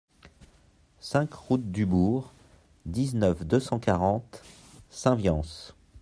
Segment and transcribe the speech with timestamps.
[0.99, 2.25] cinq route du Burg,
[2.87, 4.41] dix-neuf, deux cent quarante,
[4.89, 5.75] Saint-Viance